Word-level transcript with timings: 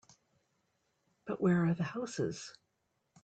But 1.25 1.39
where 1.41 1.63
are 1.67 1.75
the 1.75 1.83
houses? 1.83 2.57